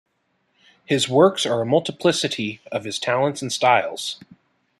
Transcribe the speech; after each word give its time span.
His 0.83 1.07
works 1.07 1.45
are 1.45 1.61
a 1.61 1.65
multiplicity 1.67 2.59
of 2.71 2.85
his 2.85 2.97
talents 2.97 3.43
and 3.43 3.53
styles. 3.53 4.17